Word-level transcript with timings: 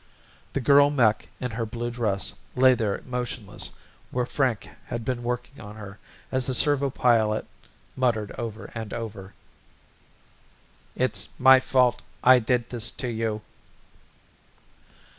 The 0.53 0.59
girl 0.61 0.89
mech, 0.89 1.27
in 1.39 1.51
her 1.51 1.63
blue 1.67 1.91
dress, 1.91 2.33
lay 2.55 2.73
there 2.73 3.03
motionless 3.05 3.69
where 4.09 4.25
Frank 4.25 4.67
had 4.87 5.05
been 5.05 5.21
working 5.21 5.61
on 5.61 5.75
her 5.75 5.99
as 6.31 6.47
the 6.47 6.55
servo 6.55 6.89
pilot 6.89 7.45
muttered 7.95 8.31
over 8.31 8.71
and 8.73 8.93
over, 8.95 9.35
"It's 10.95 11.29
my 11.37 11.59
fault, 11.59 12.01
I 12.23 12.39
did 12.39 12.71
this 12.71 12.89
to 12.89 13.11
you." 13.11 13.43